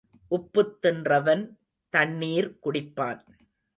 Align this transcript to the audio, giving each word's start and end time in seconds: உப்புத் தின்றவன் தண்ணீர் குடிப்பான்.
உப்புத் 0.31 0.73
தின்றவன் 0.81 1.43
தண்ணீர் 1.93 2.57
குடிப்பான். 2.63 3.21